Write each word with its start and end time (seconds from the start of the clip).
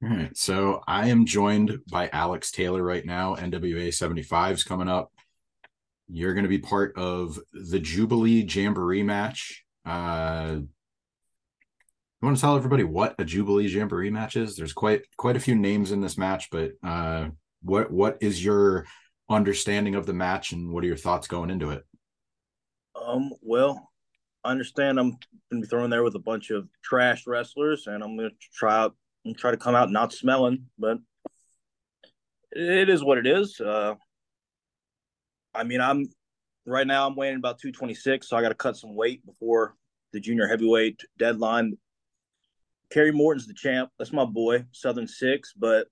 All 0.00 0.08
right. 0.10 0.36
So 0.36 0.80
I 0.86 1.08
am 1.08 1.26
joined 1.26 1.80
by 1.90 2.08
Alex 2.12 2.52
Taylor 2.52 2.82
right 2.82 3.04
now. 3.04 3.34
NWA 3.34 3.92
75 3.92 4.56
is 4.56 4.64
coming 4.64 4.88
up. 4.88 5.12
You're 6.08 6.34
going 6.34 6.44
to 6.44 6.48
be 6.48 6.58
part 6.58 6.96
of 6.96 7.38
the 7.52 7.80
Jubilee 7.80 8.46
Jamboree 8.48 9.02
match. 9.02 9.64
Uh, 9.84 10.60
you 10.60 12.26
want 12.26 12.36
to 12.36 12.40
tell 12.40 12.56
everybody 12.56 12.84
what 12.84 13.16
a 13.18 13.24
Jubilee 13.24 13.66
Jamboree 13.66 14.10
match 14.10 14.36
is? 14.36 14.56
There's 14.56 14.72
quite 14.72 15.02
quite 15.16 15.36
a 15.36 15.40
few 15.40 15.54
names 15.54 15.92
in 15.92 16.00
this 16.00 16.16
match, 16.16 16.48
but 16.50 16.72
uh, 16.82 17.28
what 17.62 17.90
what 17.90 18.18
is 18.20 18.42
your 18.44 18.86
understanding 19.28 19.94
of 19.94 20.06
the 20.06 20.14
match 20.14 20.52
and 20.52 20.72
what 20.72 20.84
are 20.84 20.86
your 20.86 20.96
thoughts 20.96 21.26
going 21.26 21.50
into 21.50 21.70
it? 21.70 21.84
Um, 23.00 23.30
well, 23.42 23.90
I 24.44 24.50
understand 24.50 24.98
I'm 24.98 25.10
going 25.10 25.20
to 25.50 25.60
be 25.60 25.66
thrown 25.66 25.90
there 25.90 26.02
with 26.02 26.14
a 26.14 26.20
bunch 26.20 26.50
of 26.50 26.68
trash 26.82 27.26
wrestlers, 27.26 27.86
and 27.86 28.02
I'm 28.02 28.16
going 28.16 28.30
to 28.30 28.36
try 28.54 28.78
out 28.78 28.96
and 29.28 29.38
try 29.38 29.50
to 29.50 29.56
come 29.56 29.74
out 29.74 29.90
not 29.90 30.12
smelling, 30.12 30.66
but 30.78 30.98
it 32.52 32.88
is 32.88 33.04
what 33.04 33.18
it 33.18 33.26
is. 33.26 33.60
Uh, 33.60 33.94
I 35.54 35.64
mean, 35.64 35.80
I'm 35.80 36.06
right 36.66 36.86
now 36.86 37.06
I'm 37.06 37.16
weighing 37.16 37.36
about 37.36 37.58
226, 37.58 38.28
so 38.28 38.36
I 38.36 38.42
got 38.42 38.48
to 38.48 38.54
cut 38.54 38.76
some 38.76 38.94
weight 38.94 39.24
before 39.24 39.74
the 40.12 40.20
junior 40.20 40.48
heavyweight 40.48 41.02
deadline. 41.18 41.76
Kerry 42.90 43.12
Morton's 43.12 43.46
the 43.46 43.54
champ. 43.54 43.90
That's 43.98 44.12
my 44.12 44.24
boy, 44.24 44.64
Southern 44.72 45.06
Six, 45.06 45.52
but 45.56 45.88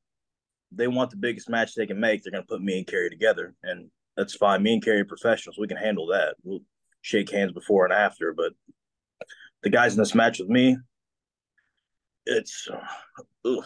they 0.72 0.88
want 0.88 1.10
the 1.10 1.16
biggest 1.16 1.48
match 1.48 1.74
they 1.74 1.86
can 1.86 2.00
make. 2.00 2.22
They're 2.22 2.32
going 2.32 2.42
to 2.42 2.48
put 2.48 2.62
me 2.62 2.78
and 2.78 2.86
Kerry 2.86 3.10
together, 3.10 3.54
and 3.62 3.90
that's 4.16 4.34
fine. 4.34 4.62
Me 4.62 4.74
and 4.74 4.82
Kerry 4.82 5.00
are 5.00 5.04
professionals. 5.04 5.58
We 5.58 5.68
can 5.68 5.76
handle 5.76 6.06
that. 6.08 6.36
We'll 6.42 6.60
shake 7.02 7.30
hands 7.30 7.52
before 7.52 7.84
and 7.84 7.92
after, 7.92 8.32
but 8.32 8.52
the 9.62 9.70
guys 9.70 9.92
in 9.92 9.98
this 9.98 10.14
match 10.14 10.38
with 10.38 10.48
me, 10.48 10.78
it's 12.26 12.68
ugh, 13.44 13.64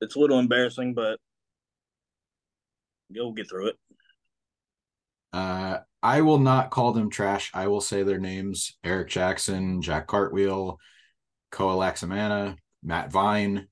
it's 0.00 0.16
a 0.16 0.18
little 0.18 0.38
embarrassing, 0.38 0.94
but 0.94 1.18
you'll 3.08 3.32
get 3.32 3.48
through 3.48 3.68
it. 3.68 3.76
Uh, 5.32 5.78
I 6.02 6.20
will 6.20 6.38
not 6.38 6.70
call 6.70 6.92
them 6.92 7.10
trash. 7.10 7.50
I 7.54 7.68
will 7.68 7.80
say 7.80 8.02
their 8.02 8.18
names: 8.18 8.76
Eric 8.84 9.08
Jackson, 9.08 9.80
Jack 9.80 10.06
Cartwheel, 10.06 10.78
Koa 11.50 11.74
Laxamana, 11.74 12.56
Matt 12.82 13.10
Vine. 13.10 13.68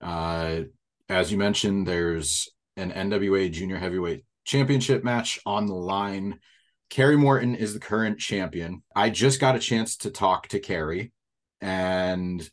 Uh, 0.00 0.62
as 1.08 1.30
you 1.32 1.38
mentioned, 1.38 1.86
there's 1.86 2.48
an 2.76 2.92
NWA 2.92 3.50
Junior 3.50 3.78
Heavyweight 3.78 4.24
Championship 4.44 5.04
match 5.04 5.38
on 5.46 5.66
the 5.66 5.74
line. 5.74 6.40
Kerry 6.90 7.16
Morton 7.16 7.54
is 7.54 7.74
the 7.74 7.80
current 7.80 8.18
champion. 8.18 8.82
I 8.96 9.10
just 9.10 9.40
got 9.40 9.56
a 9.56 9.60
chance 9.60 9.98
to 9.98 10.10
talk 10.10 10.48
to 10.48 10.60
Kerry, 10.60 11.12
and 11.60 12.48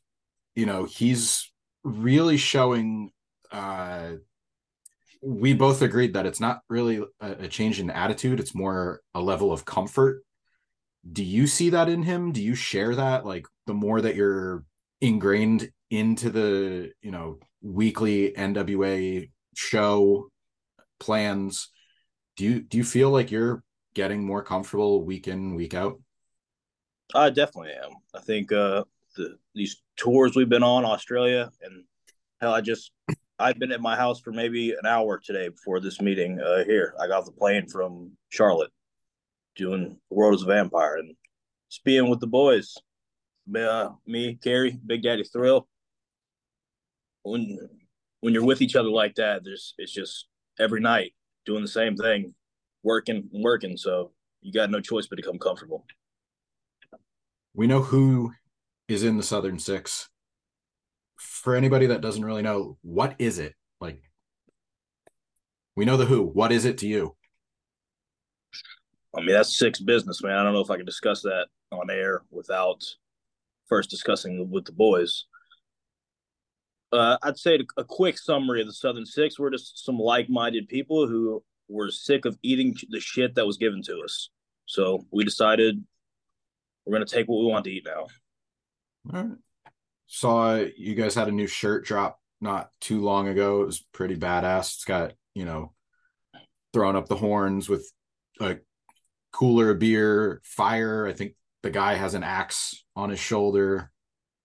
you 0.55 0.65
know 0.65 0.85
he's 0.85 1.51
really 1.83 2.37
showing. 2.37 3.11
Uh, 3.51 4.13
we 5.21 5.53
both 5.53 5.81
agreed 5.81 6.13
that 6.13 6.25
it's 6.25 6.39
not 6.39 6.61
really 6.69 7.03
a, 7.19 7.47
change 7.47 7.79
in 7.79 7.89
attitude; 7.89 8.39
it's 8.39 8.55
more 8.55 9.01
a 9.13 9.21
level 9.21 9.51
of 9.51 9.65
comfort. 9.65 10.23
Do 11.09 11.23
you 11.23 11.45
see 11.47 11.69
that 11.69 11.89
in 11.89 12.03
him? 12.03 12.31
Do 12.31 12.41
you 12.41 12.55
share 12.55 12.95
that? 12.95 13.25
Like 13.25 13.47
the 13.67 13.73
more 13.73 14.01
that 14.01 14.15
you're 14.15 14.65
ingrained 15.01 15.69
into 15.91 16.29
the 16.29 16.91
you 17.01 17.11
know 17.11 17.39
weekly 17.61 18.31
NWA 18.31 19.29
show 19.55 20.29
plans, 20.99 21.69
do 22.37 22.45
you 22.45 22.61
do 22.61 22.77
you 22.77 22.83
feel 22.83 23.11
like 23.11 23.31
you're 23.31 23.63
getting 23.93 24.25
more 24.25 24.43
comfortable 24.43 25.03
week 25.03 25.27
in 25.27 25.55
week 25.55 25.73
out? 25.73 25.99
I 27.13 27.29
definitely 27.29 27.73
am. 27.73 27.91
I 28.13 28.19
think 28.19 28.51
uh, 28.51 28.83
the, 29.15 29.37
these 29.53 29.81
tours 29.97 30.35
we've 30.35 30.49
been 30.49 30.63
on 30.63 30.85
Australia 30.85 31.49
and 31.61 31.83
hell, 32.41 32.53
I 32.53 32.61
just 32.61 32.91
I've 33.37 33.59
been 33.59 33.71
at 33.71 33.81
my 33.81 33.95
house 33.95 34.21
for 34.21 34.31
maybe 34.31 34.71
an 34.71 34.85
hour 34.85 35.19
today 35.23 35.49
before 35.49 35.79
this 35.79 35.99
meeting 35.99 36.39
uh, 36.39 36.63
here. 36.63 36.93
I 36.99 37.07
got 37.07 37.25
the 37.25 37.31
plane 37.31 37.67
from 37.67 38.11
Charlotte 38.29 38.71
doing 39.55 39.97
the 40.09 40.15
World 40.15 40.35
Is 40.35 40.43
a 40.43 40.45
Vampire 40.45 40.97
and 40.97 41.15
just 41.69 41.83
being 41.83 42.09
with 42.09 42.19
the 42.19 42.27
boys. 42.27 42.75
Uh, 43.53 43.89
me, 44.07 44.35
Kerry, 44.41 44.77
Big 44.85 45.03
Daddy 45.03 45.23
Thrill. 45.23 45.67
When 47.23 47.57
when 48.21 48.33
you're 48.33 48.45
with 48.45 48.61
each 48.61 48.75
other 48.75 48.89
like 48.89 49.15
that, 49.15 49.43
there's 49.43 49.73
it's 49.77 49.91
just 49.91 50.27
every 50.59 50.79
night 50.79 51.13
doing 51.45 51.61
the 51.61 51.67
same 51.67 51.95
thing, 51.95 52.33
working 52.83 53.29
working. 53.33 53.77
So 53.77 54.11
you 54.41 54.53
got 54.53 54.71
no 54.71 54.79
choice 54.79 55.07
but 55.07 55.17
to 55.17 55.21
come 55.21 55.39
comfortable. 55.39 55.85
We 57.53 57.67
know 57.67 57.81
who 57.81 58.33
is 58.87 59.03
in 59.03 59.17
the 59.17 59.23
Southern 59.23 59.59
Six. 59.59 60.09
For 61.17 61.55
anybody 61.55 61.87
that 61.87 62.01
doesn't 62.01 62.25
really 62.25 62.41
know, 62.41 62.77
what 62.81 63.15
is 63.19 63.39
it? 63.39 63.55
Like, 63.79 64.01
we 65.75 65.85
know 65.85 65.97
the 65.97 66.05
who. 66.05 66.23
What 66.23 66.51
is 66.51 66.65
it 66.65 66.77
to 66.79 66.87
you? 66.87 67.15
I 69.15 69.21
mean, 69.21 69.33
that's 69.33 69.57
six 69.57 69.79
business, 69.79 70.21
man. 70.21 70.37
I 70.37 70.43
don't 70.43 70.53
know 70.53 70.61
if 70.61 70.71
I 70.71 70.77
can 70.77 70.85
discuss 70.85 71.21
that 71.21 71.47
on 71.71 71.89
air 71.89 72.23
without 72.31 72.83
first 73.67 73.89
discussing 73.89 74.49
with 74.49 74.65
the 74.65 74.71
boys. 74.71 75.25
Uh, 76.91 77.17
I'd 77.23 77.37
say 77.37 77.59
a 77.77 77.83
quick 77.83 78.17
summary 78.17 78.61
of 78.61 78.67
the 78.67 78.73
Southern 78.73 79.05
Six. 79.05 79.39
We're 79.39 79.51
just 79.51 79.83
some 79.83 79.97
like-minded 79.97 80.67
people 80.67 81.07
who 81.07 81.43
were 81.67 81.89
sick 81.91 82.25
of 82.25 82.37
eating 82.43 82.75
the 82.89 82.99
shit 82.99 83.35
that 83.35 83.45
was 83.45 83.57
given 83.57 83.81
to 83.83 84.01
us. 84.03 84.29
So 84.65 85.05
we 85.11 85.23
decided 85.23 85.83
we're 86.85 86.95
going 86.95 87.05
to 87.05 87.13
take 87.13 87.27
what 87.27 87.39
we 87.39 87.51
want 87.51 87.65
to 87.65 87.71
eat 87.71 87.85
now. 87.85 88.07
All 89.13 89.23
right. 89.23 89.37
Saw 90.07 90.55
you 90.77 90.95
guys 90.95 91.15
had 91.15 91.27
a 91.27 91.31
new 91.31 91.47
shirt 91.47 91.85
drop 91.85 92.19
not 92.41 92.69
too 92.79 93.01
long 93.01 93.27
ago. 93.27 93.61
It 93.61 93.65
was 93.65 93.85
pretty 93.91 94.15
badass. 94.15 94.75
It's 94.75 94.85
got, 94.85 95.13
you 95.33 95.45
know, 95.45 95.73
throwing 96.73 96.95
up 96.95 97.07
the 97.07 97.15
horns 97.15 97.67
with 97.67 97.91
a 98.39 98.57
cooler 99.31 99.73
beer, 99.73 100.41
fire. 100.43 101.07
I 101.07 101.13
think 101.13 101.33
the 101.63 101.69
guy 101.71 101.95
has 101.95 102.13
an 102.13 102.23
axe 102.23 102.83
on 102.95 103.09
his 103.09 103.19
shoulder. 103.19 103.91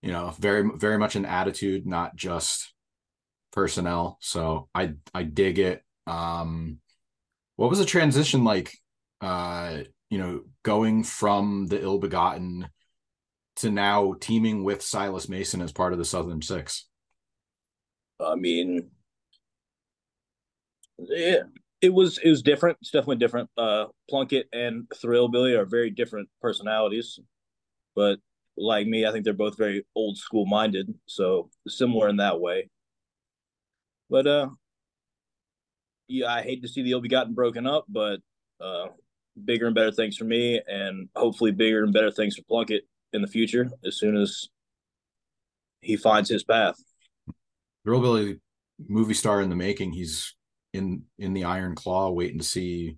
You 0.03 0.13
know, 0.13 0.35
very 0.39 0.69
very 0.77 0.97
much 0.97 1.15
an 1.15 1.27
attitude, 1.27 1.87
not 1.87 2.17
just 2.17 2.73
personnel. 3.53 4.17
So 4.21 4.69
I 4.75 4.95
I 5.13 5.25
dig 5.25 5.59
it. 5.59 5.83
Um 6.07 6.79
what 7.57 7.69
was 7.69 7.79
the 7.79 7.85
transition 7.85 8.45
like 8.45 8.73
uh 9.21 9.81
you 10.09 10.19
know 10.19 10.41
going 10.63 11.05
from 11.05 11.67
the 11.67 11.81
ill 11.83 11.99
begotten 11.99 12.69
to 13.61 13.71
now 13.71 14.15
teaming 14.21 14.65
with 14.65 14.83
Silas 14.83 15.29
Mason 15.29 15.63
as 15.63 15.73
part 15.73 15.93
of 15.93 15.99
the 15.99 16.05
Southern 16.05 16.43
Six? 16.43 16.87
I 18.21 18.35
mean, 18.35 18.91
yeah, 20.99 21.43
it 21.81 21.93
was 21.93 22.19
it 22.19 22.29
was 22.29 22.43
different. 22.43 22.79
It's 22.81 22.91
definitely 22.91 23.17
different. 23.17 23.51
Uh, 23.57 23.87
Plunkett 24.09 24.49
and 24.53 24.87
Thrill 25.01 25.29
Billy 25.29 25.55
are 25.55 25.65
very 25.65 25.91
different 25.91 26.29
personalities, 26.43 27.19
but 27.95 28.19
like 28.57 28.87
me, 28.87 29.07
I 29.07 29.13
think 29.13 29.25
they're 29.25 29.33
both 29.33 29.57
very 29.57 29.87
old 29.95 30.19
school 30.19 30.47
minded, 30.47 30.95
so 31.07 31.51
similar 31.67 32.09
in 32.09 32.17
that 32.17 32.41
way. 32.41 32.69
But 34.11 34.27
uh, 34.27 34.49
yeah, 36.09 36.33
I 36.33 36.43
hate 36.43 36.63
to 36.63 36.69
see 36.69 36.83
the 36.83 36.93
ill 36.93 37.01
begotten 37.01 37.35
broken 37.35 37.67
up, 37.67 37.87
but 37.89 38.21
uh, 38.61 38.89
bigger 39.43 39.67
and 39.67 39.75
better 39.75 39.93
things 39.93 40.17
for 40.17 40.25
me, 40.25 40.61
and 40.67 41.09
hopefully 41.17 41.53
bigger 41.53 41.85
and 41.85 41.93
better 41.93 42.11
things 42.11 42.37
for 42.37 42.43
Plunkett 42.43 42.85
in 43.13 43.23
the 43.23 43.29
future 43.29 43.71
as 43.85 43.99
soon 43.99 44.17
as 44.17 44.49
he 45.81 45.97
finds 45.97 46.29
his 46.29 46.45
path. 46.45 46.77
Thrill 47.85 48.01
Billy, 48.01 48.41
movie 48.89 49.15
star 49.15 49.41
in 49.41 49.49
the 49.49 49.57
making. 49.57 49.93
He's 49.93 50.35
in 50.73 51.05
in 51.19 51.33
the 51.33 51.45
Iron 51.45 51.75
Claw, 51.75 52.11
waiting 52.11 52.39
to 52.39 52.45
see 52.45 52.97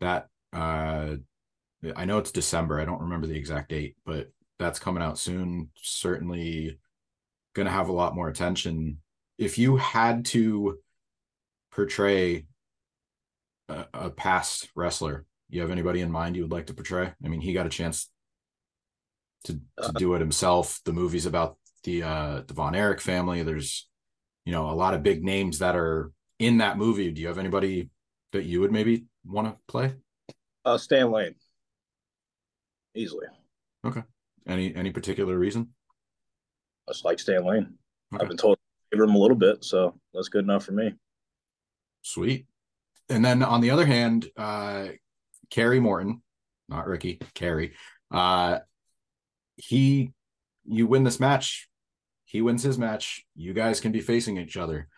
that. 0.00 0.28
Uh, 0.52 1.16
I 1.96 2.04
know 2.04 2.18
it's 2.18 2.30
December. 2.30 2.80
I 2.80 2.84
don't 2.84 3.02
remember 3.02 3.26
the 3.26 3.36
exact 3.36 3.70
date, 3.70 3.96
but 4.06 4.30
that's 4.58 4.78
coming 4.78 5.02
out 5.02 5.18
soon. 5.18 5.70
Certainly, 5.76 6.78
going 7.54 7.66
to 7.66 7.72
have 7.72 7.88
a 7.88 7.92
lot 7.92 8.14
more 8.14 8.28
attention. 8.28 8.98
If 9.36 9.58
you 9.58 9.76
had 9.76 10.24
to 10.26 10.78
portray 11.72 12.46
a, 13.68 13.86
a 13.92 14.10
past 14.10 14.68
wrestler, 14.74 15.26
you 15.50 15.60
have 15.60 15.70
anybody 15.70 16.00
in 16.00 16.10
mind 16.10 16.36
you 16.36 16.42
would 16.42 16.52
like 16.52 16.66
to 16.66 16.74
portray? 16.74 17.12
I 17.24 17.28
mean, 17.28 17.40
he 17.40 17.52
got 17.52 17.66
a 17.66 17.70
chance 17.70 18.08
to 19.44 19.54
to 19.54 19.60
uh, 19.78 19.92
do 19.92 20.14
it 20.14 20.20
himself. 20.20 20.80
The 20.84 20.92
movie's 20.92 21.26
about 21.26 21.56
the 21.84 22.02
uh 22.02 22.42
the 22.46 22.54
Von 22.54 22.74
Erich 22.74 23.00
family. 23.00 23.42
There's 23.42 23.88
you 24.44 24.52
know 24.52 24.70
a 24.70 24.72
lot 24.72 24.94
of 24.94 25.02
big 25.02 25.22
names 25.22 25.58
that 25.60 25.76
are 25.76 26.12
in 26.38 26.58
that 26.58 26.78
movie. 26.78 27.10
Do 27.10 27.20
you 27.20 27.28
have 27.28 27.38
anybody 27.38 27.90
that 28.32 28.44
you 28.44 28.60
would 28.60 28.72
maybe 28.72 29.06
want 29.24 29.48
to 29.48 29.56
play? 29.68 29.94
Uh 30.64 30.78
Stan 30.78 31.10
Lane. 31.10 31.34
Easily. 32.94 33.26
Okay. 33.86 34.02
Any 34.46 34.74
any 34.74 34.90
particular 34.90 35.38
reason? 35.38 35.74
I 36.88 36.92
just 36.92 37.04
like 37.04 37.18
Stan 37.18 37.44
Lane. 37.44 37.74
Okay. 38.12 38.22
I've 38.22 38.28
been 38.28 38.36
told 38.36 38.56
to 38.56 38.96
give 38.96 39.02
him 39.02 39.14
a 39.14 39.18
little 39.18 39.36
bit, 39.36 39.64
so 39.64 39.98
that's 40.12 40.28
good 40.28 40.44
enough 40.44 40.64
for 40.64 40.72
me. 40.72 40.94
Sweet. 42.02 42.46
And 43.08 43.24
then 43.24 43.42
on 43.42 43.60
the 43.60 43.70
other 43.70 43.86
hand, 43.86 44.26
uh 44.36 44.88
Kerry 45.50 45.80
Morton, 45.80 46.22
not 46.68 46.86
Ricky, 46.86 47.20
Kerry, 47.34 47.74
uh 48.10 48.60
he 49.56 50.12
you 50.64 50.86
win 50.86 51.04
this 51.04 51.20
match 51.20 51.68
he 52.34 52.42
wins 52.42 52.64
his 52.64 52.78
match. 52.78 53.24
You 53.36 53.52
guys 53.52 53.78
can 53.78 53.92
be 53.92 54.00
facing 54.00 54.38
each 54.38 54.56
other. 54.56 54.88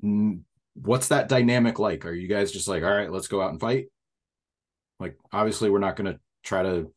What's 0.00 1.08
that 1.08 1.28
dynamic 1.28 1.80
like? 1.80 2.06
Are 2.06 2.12
you 2.12 2.28
guys 2.28 2.52
just 2.52 2.68
like, 2.68 2.84
all 2.84 2.94
right, 2.94 3.10
let's 3.10 3.26
go 3.26 3.42
out 3.42 3.50
and 3.50 3.58
fight? 3.58 3.86
Like, 5.00 5.16
obviously, 5.32 5.68
we're 5.68 5.80
not 5.80 5.96
going 5.96 6.12
to 6.12 6.20
try 6.44 6.62
to 6.62 6.92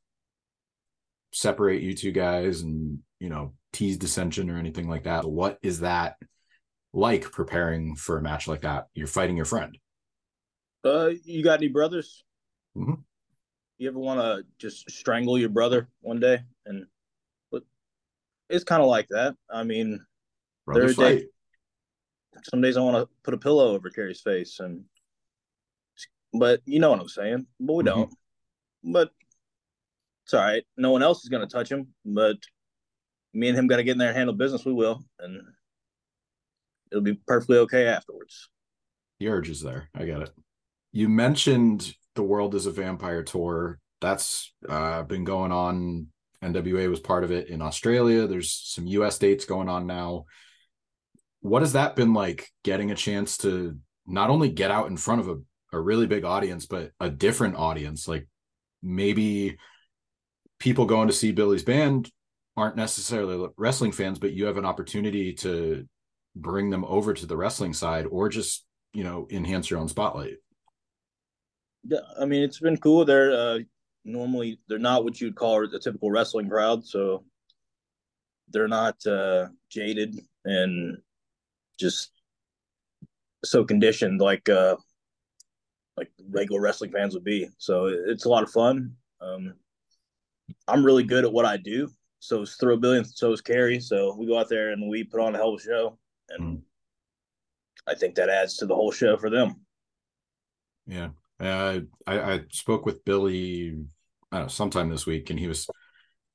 separate 1.34 1.82
you 1.82 1.96
two 1.96 2.12
guys 2.12 2.62
and, 2.62 3.00
you 3.20 3.30
know, 3.30 3.56
tease 3.74 3.98
dissension 3.98 4.52
or 4.52 4.60
anything 4.60 4.88
like 4.88 5.06
that. 5.06 5.28
What 5.28 5.58
is 5.64 5.80
that 5.80 6.18
like 6.94 7.32
preparing 7.32 7.96
for 7.96 8.20
a 8.20 8.22
match 8.22 8.48
like 8.48 8.62
that? 8.62 8.90
You're 8.94 9.08
fighting 9.08 9.38
your 9.38 9.46
friend. 9.46 9.76
Uh, 10.86 11.10
you 11.26 11.44
got 11.44 11.58
any 11.58 11.70
brothers? 11.70 12.24
Mm-hmm. 12.78 13.02
You 13.82 13.88
ever 13.88 13.98
want 13.98 14.20
to 14.20 14.46
just 14.60 14.88
strangle 14.92 15.40
your 15.40 15.50
brother 15.50 15.90
one 16.02 16.20
day? 16.20 16.42
And 16.68 16.86
but 17.52 17.64
it's 18.48 18.64
kind 18.64 18.80
of 18.80 18.88
like 18.88 19.08
that. 19.10 19.34
I 19.50 19.64
mean, 19.64 20.06
Brothers 20.68 20.96
fight. 20.96 21.22
day, 21.22 21.26
some 22.44 22.62
days 22.62 22.78
I 22.78 22.82
want 22.82 22.98
to 22.98 23.10
put 23.24 23.34
a 23.34 23.40
pillow 23.40 23.74
over 23.74 23.90
Kerry's 23.90 24.22
face, 24.22 24.60
and 24.60 24.84
but 26.32 26.62
you 26.66 26.80
know 26.80 26.92
what 26.92 27.00
I'm 27.00 27.10
saying. 27.10 27.48
But 27.60 27.74
we 27.74 27.84
mm-hmm. 27.84 28.02
don't. 28.02 28.14
But 28.84 29.10
it's 30.26 30.36
all 30.36 30.42
right. 30.42 30.64
No 30.78 30.92
one 30.92 31.02
else 31.02 31.24
is 31.24 31.30
going 31.30 31.42
to 31.42 31.52
touch 31.52 31.72
him, 31.72 31.88
but 32.06 32.38
me 33.34 33.50
and 33.50 33.58
him 33.58 33.66
got 33.66 33.78
to 33.78 33.84
get 33.84 33.94
in 33.94 33.98
there 33.98 34.10
and 34.10 34.18
handle 34.18 34.36
business. 34.36 34.64
We 34.64 34.74
will, 34.74 35.04
and 35.18 35.42
it'll 36.92 37.02
be 37.02 37.20
perfectly 37.26 37.58
okay 37.58 37.88
afterwards. 37.88 38.48
The 39.20 39.30
urge 39.30 39.50
is 39.50 39.60
there. 39.60 39.90
I 39.96 40.06
get 40.06 40.22
it. 40.22 40.30
You 40.92 41.10
mentioned 41.10 41.96
the 42.16 42.24
world 42.24 42.56
is 42.56 42.66
a 42.66 42.72
vampire 42.72 43.24
tour. 43.24 43.80
That's 44.00 44.54
uh, 44.68 45.04
been 45.04 45.24
going 45.24 45.52
on. 45.52 46.08
NWA 46.44 46.90
was 46.90 47.00
part 47.00 47.24
of 47.24 47.32
it 47.32 47.50
in 47.50 47.62
Australia. 47.62 48.28
There's 48.28 48.52
some 48.52 48.88
US 48.88 49.18
dates 49.20 49.46
going 49.46 49.70
on 49.70 49.86
now. 49.86 50.26
What 51.42 51.62
has 51.62 51.74
that 51.74 51.96
been 51.96 52.14
like 52.14 52.50
getting 52.64 52.92
a 52.92 52.96
chance 52.96 53.38
to 53.40 53.78
not 54.08 54.30
only 54.30 54.50
get 54.50 54.72
out 54.72 54.88
in 54.88 54.98
front 54.98 55.22
of 55.22 55.30
a, 55.30 55.38
a 55.74 55.80
really 55.80 56.08
big 56.08 56.26
audience, 56.26 56.66
but 56.66 56.92
a 57.00 57.10
different 57.10 57.56
audience? 57.56 58.08
Like 58.08 58.28
maybe 58.82 59.58
people 60.60 60.86
going 60.86 61.08
to 61.08 61.14
see 61.14 61.32
Billy's 61.32 61.64
band 61.64 62.10
aren't 62.58 62.76
necessarily 62.76 63.48
wrestling 63.58 63.92
fans, 63.92 64.20
but 64.20 64.34
you 64.34 64.46
have 64.46 64.58
an 64.58 64.66
opportunity 64.66 65.34
to 65.34 65.88
bring 66.36 66.70
them 66.70 66.86
over 66.86 67.14
to 67.14 67.26
the 67.26 67.38
wrestling 67.38 67.74
side 67.74 68.06
or 68.10 68.30
just, 68.30 68.66
you 68.94 69.04
know, 69.04 69.28
enhance 69.30 69.70
your 69.70 69.80
own 69.80 69.88
spotlight. 69.88 70.36
I 72.20 72.26
mean, 72.26 72.44
it's 72.44 72.60
been 72.60 72.78
cool. 72.78 73.06
They're 73.06 73.32
uh, 73.32 73.60
normally 74.06 74.60
they're 74.68 74.80
not 74.80 75.04
what 75.04 75.20
you'd 75.20 75.36
call 75.36 75.64
a 75.64 75.80
typical 75.80 76.12
wrestling 76.12 76.50
crowd, 76.50 76.86
so 76.86 77.24
they're 78.50 78.68
not 78.68 79.06
uh, 79.06 79.48
jaded 79.70 80.20
and 80.46 80.98
just 81.80 82.12
so 83.44 83.64
conditioned 83.64 84.22
like 84.22 84.48
uh, 84.50 84.76
like 85.98 86.12
regular 86.30 86.62
wrestling 86.62 86.92
fans 86.92 87.14
would 87.14 87.24
be. 87.24 87.50
So 87.58 87.86
it's 87.88 88.26
a 88.26 88.30
lot 88.30 88.44
of 88.44 88.52
fun. 88.52 88.96
Um, 89.20 89.54
I'm 90.68 90.86
really 90.86 91.04
good 91.04 91.26
at 91.26 91.32
what 91.32 91.46
I 91.46 91.58
do. 91.58 91.90
So 92.20 92.42
is 92.42 92.56
Thrillbilly 92.56 93.00
and 93.00 93.08
so 93.08 93.32
is 93.32 93.42
Kerry. 93.42 93.80
So 93.80 94.16
we 94.16 94.28
go 94.28 94.38
out 94.38 94.50
there 94.50 94.72
and 94.72 94.90
we 94.90 95.04
put 95.04 95.22
on 95.22 95.34
a 95.34 95.38
hell 95.38 95.54
of 95.54 95.60
a 95.60 95.64
show, 95.64 95.98
and 96.30 96.58
mm. 96.58 96.62
I 97.88 97.96
think 97.96 98.16
that 98.16 98.30
adds 98.30 98.58
to 98.58 98.68
the 98.68 98.76
whole 98.76 98.92
show 98.92 99.18
for 99.18 99.30
them. 99.30 99.56
Yeah, 100.86 101.10
uh, 101.42 101.80
I, 102.06 102.20
I 102.34 102.42
spoke 102.52 102.86
with 102.86 103.04
Billy 103.04 103.76
I 104.32 104.38
don't 104.38 104.46
know, 104.46 104.50
sometime 104.50 104.90
this 104.90 105.06
week, 105.06 105.30
and 105.30 105.40
he 105.40 105.48
was 105.48 105.68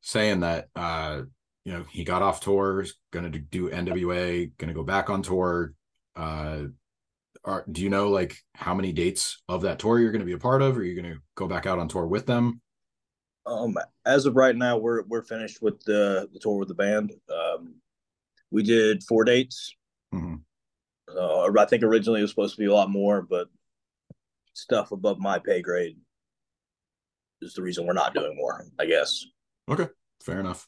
saying 0.03 0.41
that 0.41 0.69
uh, 0.76 1.23
you 1.64 1.73
know 1.73 1.85
he 1.91 2.05
got 2.05 2.23
off 2.23 2.41
tour, 2.41 2.85
going 3.11 3.31
to 3.31 3.38
do 3.38 3.70
NWA, 3.70 4.53
going 4.58 4.69
to 4.69 4.75
go 4.75 4.85
back 4.85 5.08
on 5.08 5.23
tour. 5.23 5.73
Uh, 6.14 6.64
are, 7.44 7.64
do 7.70 7.82
you 7.82 7.88
know 7.88 8.11
like 8.11 8.37
how 8.55 8.75
many 8.75 8.93
dates 8.93 9.43
of 9.49 9.62
that 9.62 9.79
tour 9.79 9.99
you're 9.99 10.11
going 10.11 10.20
to 10.20 10.26
be 10.26 10.32
a 10.32 10.38
part 10.38 10.62
of? 10.62 10.76
Or 10.76 10.81
are 10.81 10.85
you 10.85 11.00
going 11.00 11.14
to 11.14 11.20
go 11.37 11.47
back 11.47 11.67
out 11.67 11.79
on 11.79 11.88
tour 11.88 12.06
with 12.06 12.26
them? 12.26 12.61
Um, 13.47 13.76
as 14.05 14.26
of 14.26 14.37
right 14.37 14.56
now, 14.56 14.76
we're 14.76 15.03
we're 15.05 15.23
finished 15.23 15.62
with 15.62 15.82
the 15.85 16.29
the 16.32 16.38
tour 16.38 16.58
with 16.58 16.69
the 16.69 16.75
band. 16.75 17.12
Um, 17.32 17.76
we 18.50 18.62
did 18.62 19.03
four 19.05 19.25
dates. 19.25 19.75
Mm-hmm. 20.14 20.37
Uh, 21.17 21.50
I 21.58 21.64
think 21.67 21.82
originally 21.82 22.20
it 22.20 22.25
was 22.25 22.31
supposed 22.31 22.56
to 22.56 22.61
be 22.61 22.67
a 22.67 22.75
lot 22.75 22.91
more, 22.91 23.23
but 23.23 23.49
stuff 24.56 24.91
above 24.91 25.19
my 25.19 25.38
pay 25.38 25.61
grade 25.61 25.97
is 27.43 27.55
the 27.55 27.62
reason 27.62 27.87
we're 27.87 27.93
not 27.93 28.14
doing 28.14 28.35
more, 28.35 28.64
I 28.79 28.87
guess. 28.87 29.25
Okay, 29.69 29.88
fair 30.23 30.41
enough. 30.41 30.67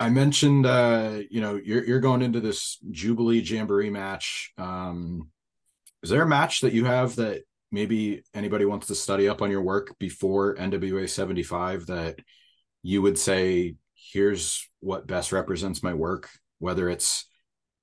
I 0.00 0.08
mentioned 0.08 0.66
uh, 0.66 1.20
you 1.30 1.40
know, 1.40 1.60
you're 1.62 1.84
you're 1.84 2.00
going 2.00 2.22
into 2.22 2.40
this 2.40 2.78
Jubilee 2.90 3.40
Jamboree 3.40 3.90
match. 3.90 4.52
Um 4.58 5.30
is 6.02 6.10
there 6.10 6.22
a 6.22 6.28
match 6.28 6.60
that 6.60 6.72
you 6.72 6.84
have 6.84 7.16
that 7.16 7.42
maybe 7.72 8.22
anybody 8.32 8.64
wants 8.64 8.86
to 8.86 8.94
study 8.94 9.28
up 9.28 9.42
on 9.42 9.50
your 9.50 9.62
work 9.62 9.96
before 9.98 10.54
NWA 10.56 11.08
75 11.08 11.86
that 11.86 12.18
you 12.82 13.02
would 13.02 13.18
say 13.18 13.74
here's 13.94 14.68
what 14.80 15.06
best 15.06 15.32
represents 15.32 15.82
my 15.82 15.94
work 15.94 16.30
whether 16.58 16.88
it's 16.88 17.26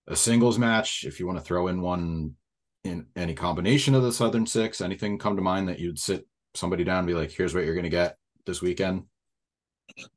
a 0.08 0.16
singles 0.16 0.58
match 0.58 1.04
if 1.06 1.20
you 1.20 1.28
want 1.28 1.38
to 1.38 1.44
throw 1.44 1.68
in 1.68 1.82
one 1.82 2.36
in 2.84 3.08
any 3.16 3.34
combination 3.34 3.96
of 3.96 4.04
the 4.04 4.12
Southern 4.12 4.46
Six? 4.46 4.82
Anything 4.82 5.18
come 5.18 5.36
to 5.36 5.42
mind 5.42 5.70
that 5.70 5.80
you'd 5.80 6.00
sit 6.00 6.28
somebody 6.54 6.84
down 6.84 7.00
and 7.00 7.08
be 7.08 7.14
like, 7.14 7.32
"Here's 7.32 7.54
what 7.54 7.66
you're 7.66 7.76
going 7.76 7.84
to 7.84 7.90
get 7.90 8.18
this 8.46 8.62
weekend"? 8.62 9.04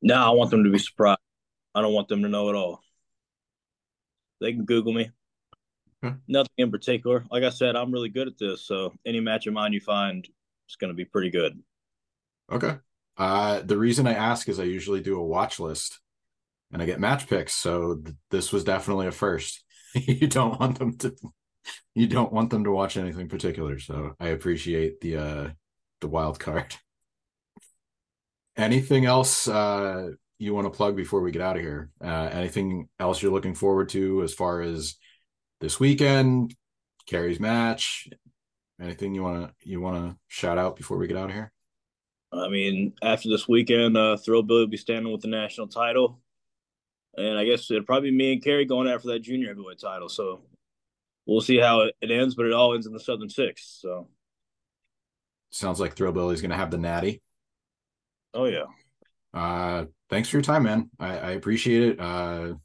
No, 0.01 0.15
I 0.15 0.29
want 0.31 0.51
them 0.51 0.63
to 0.63 0.69
be 0.69 0.79
surprised. 0.79 1.19
I 1.75 1.81
don't 1.81 1.93
want 1.93 2.07
them 2.07 2.23
to 2.23 2.29
know 2.29 2.49
at 2.49 2.55
all. 2.55 2.81
They 4.41 4.53
can 4.53 4.65
Google 4.65 4.93
me. 4.93 5.11
Hmm. 6.03 6.17
Nothing 6.27 6.53
in 6.57 6.71
particular. 6.71 7.25
Like 7.31 7.43
I 7.43 7.49
said, 7.49 7.75
I'm 7.75 7.91
really 7.91 8.09
good 8.09 8.27
at 8.27 8.37
this. 8.37 8.65
So 8.65 8.93
any 9.05 9.19
match 9.19 9.47
of 9.47 9.53
mine 9.53 9.73
you 9.73 9.79
find 9.79 10.27
is 10.69 10.75
going 10.75 10.89
to 10.89 10.95
be 10.95 11.05
pretty 11.05 11.29
good. 11.29 11.59
Okay. 12.51 12.77
Uh, 13.17 13.61
the 13.61 13.77
reason 13.77 14.05
I 14.05 14.13
ask 14.13 14.47
is 14.47 14.59
I 14.59 14.63
usually 14.63 15.01
do 15.01 15.19
a 15.19 15.25
watch 15.25 15.59
list 15.59 15.99
and 16.71 16.81
I 16.81 16.85
get 16.85 16.99
match 16.99 17.27
picks. 17.27 17.53
So 17.53 17.95
th- 17.95 18.15
this 18.29 18.51
was 18.51 18.63
definitely 18.63 19.07
a 19.07 19.11
first. 19.11 19.63
you 19.93 20.27
don't 20.27 20.59
want 20.59 20.77
them 20.77 20.97
to 20.99 21.15
you 21.95 22.07
don't 22.07 22.31
want 22.31 22.49
them 22.49 22.63
to 22.63 22.71
watch 22.71 22.97
anything 22.97 23.27
particular. 23.27 23.79
So 23.79 24.15
I 24.19 24.27
appreciate 24.27 25.01
the 25.01 25.17
uh 25.17 25.49
the 26.01 26.07
wild 26.07 26.39
card. 26.39 26.75
Anything 28.55 29.05
else 29.05 29.47
uh 29.47 30.11
you 30.39 30.53
want 30.53 30.65
to 30.65 30.77
plug 30.77 30.95
before 30.95 31.21
we 31.21 31.31
get 31.31 31.41
out 31.41 31.55
of 31.55 31.61
here? 31.61 31.89
Uh 32.03 32.29
anything 32.31 32.87
else 32.99 33.21
you're 33.21 33.31
looking 33.31 33.55
forward 33.55 33.89
to 33.89 34.23
as 34.23 34.33
far 34.33 34.61
as 34.61 34.95
this 35.59 35.79
weekend, 35.79 36.55
Kerry's 37.07 37.39
match? 37.39 38.07
Anything 38.79 39.15
you 39.15 39.23
wanna 39.23 39.53
you 39.63 39.81
wanna 39.81 40.17
shout 40.27 40.57
out 40.57 40.75
before 40.75 40.97
we 40.97 41.07
get 41.07 41.17
out 41.17 41.29
of 41.29 41.35
here? 41.35 41.51
I 42.31 42.49
mean, 42.49 42.93
after 43.01 43.29
this 43.29 43.47
weekend, 43.47 43.97
uh 43.97 44.17
Thrillbilly 44.17 44.59
will 44.59 44.67
be 44.67 44.77
standing 44.77 45.11
with 45.11 45.21
the 45.21 45.29
national 45.29 45.67
title. 45.67 46.19
And 47.17 47.39
I 47.39 47.45
guess 47.45 47.71
it'll 47.71 47.83
probably 47.83 48.11
be 48.11 48.17
me 48.17 48.33
and 48.33 48.43
Kerry 48.43 48.65
going 48.65 48.87
after 48.87 49.07
that 49.07 49.21
junior 49.21 49.47
heavyweight 49.47 49.79
title. 49.79 50.07
So 50.07 50.41
we'll 51.27 51.41
see 51.41 51.57
how 51.59 51.81
it, 51.81 51.95
it 52.01 52.11
ends, 52.11 52.35
but 52.35 52.45
it 52.45 52.53
all 52.53 52.73
ends 52.73 52.87
in 52.87 52.93
the 52.93 52.99
Southern 52.99 53.29
Six. 53.29 53.79
So 53.81 54.07
sounds 55.51 55.79
like 55.79 55.95
Thrillbilly's 55.95 56.41
going 56.41 56.51
to 56.51 56.57
have 56.57 56.71
the 56.71 56.77
natty. 56.77 57.21
Oh 58.33 58.45
yeah. 58.45 58.65
Uh, 59.33 59.85
thanks 60.09 60.29
for 60.29 60.37
your 60.37 60.43
time, 60.43 60.63
man. 60.63 60.89
I, 60.99 61.17
I 61.17 61.31
appreciate 61.31 61.83
it. 61.83 61.99
Uh, 61.99 62.55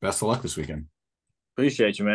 best 0.00 0.22
of 0.22 0.28
luck 0.28 0.42
this 0.42 0.56
weekend. 0.56 0.86
Appreciate 1.54 1.98
you, 1.98 2.04
man. 2.04 2.14